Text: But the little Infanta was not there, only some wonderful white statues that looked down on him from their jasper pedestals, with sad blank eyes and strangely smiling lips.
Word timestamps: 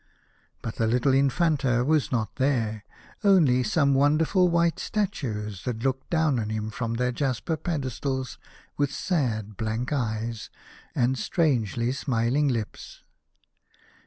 But 0.63 0.77
the 0.77 0.87
little 0.87 1.13
Infanta 1.13 1.85
was 1.85 2.11
not 2.11 2.37
there, 2.37 2.83
only 3.23 3.61
some 3.61 3.93
wonderful 3.93 4.49
white 4.49 4.79
statues 4.79 5.63
that 5.65 5.83
looked 5.83 6.09
down 6.09 6.39
on 6.39 6.49
him 6.49 6.71
from 6.71 6.95
their 6.95 7.11
jasper 7.11 7.55
pedestals, 7.55 8.39
with 8.77 8.91
sad 8.91 9.57
blank 9.57 9.93
eyes 9.93 10.49
and 10.95 11.19
strangely 11.19 11.91
smiling 11.91 12.47
lips. 12.47 13.03